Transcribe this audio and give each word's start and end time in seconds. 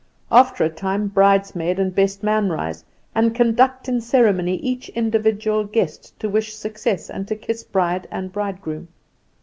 After 0.31 0.63
a 0.63 0.69
time 0.71 1.09
bridesmaid 1.09 1.77
and 1.77 1.93
best 1.93 2.23
man 2.23 2.49
rise, 2.49 2.83
and 3.13 3.35
conduct 3.35 3.87
in 3.87 3.97
with 3.97 4.03
ceremony 4.03 4.55
each 4.55 4.89
individual 4.89 5.63
guest, 5.63 6.19
to 6.19 6.27
wish 6.27 6.55
success 6.55 7.07
and 7.07 7.27
to 7.27 7.35
kiss 7.35 7.63
bride 7.63 8.07
and 8.09 8.33
bridegroom. 8.33 8.87